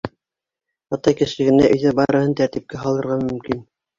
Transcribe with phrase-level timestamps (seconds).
[0.97, 3.63] Атай кеше генә өйҙә барыһын тәртипкә һалырға мөмкин.